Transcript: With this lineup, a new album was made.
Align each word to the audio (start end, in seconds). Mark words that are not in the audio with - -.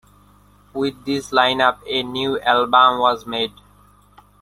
With 0.73 1.05
this 1.05 1.29
lineup, 1.29 1.77
a 1.85 2.01
new 2.01 2.39
album 2.41 2.97
was 2.99 3.27
made. 3.27 3.51